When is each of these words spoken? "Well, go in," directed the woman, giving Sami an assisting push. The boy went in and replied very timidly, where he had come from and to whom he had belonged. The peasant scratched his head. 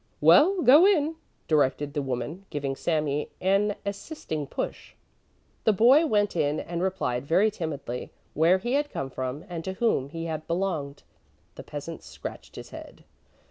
"Well, 0.19 0.63
go 0.63 0.87
in," 0.87 1.13
directed 1.47 1.93
the 1.93 2.01
woman, 2.01 2.47
giving 2.49 2.75
Sami 2.75 3.29
an 3.39 3.75
assisting 3.85 4.47
push. 4.47 4.95
The 5.63 5.73
boy 5.73 6.07
went 6.07 6.35
in 6.35 6.59
and 6.59 6.81
replied 6.81 7.27
very 7.27 7.51
timidly, 7.51 8.11
where 8.33 8.57
he 8.57 8.73
had 8.73 8.89
come 8.89 9.11
from 9.11 9.45
and 9.47 9.63
to 9.63 9.73
whom 9.73 10.09
he 10.09 10.25
had 10.25 10.47
belonged. 10.47 11.03
The 11.53 11.61
peasant 11.61 12.01
scratched 12.01 12.55
his 12.55 12.71
head. 12.71 13.03